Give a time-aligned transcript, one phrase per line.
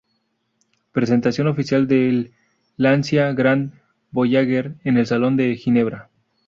[0.93, 2.31] Presentación oficial del
[2.75, 3.73] Lancia Grand
[4.09, 6.09] Voyager en el salón de Ginebra